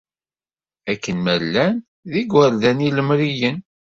[0.91, 1.75] Akken ma llan
[2.11, 3.57] d igerdan ilemriyen.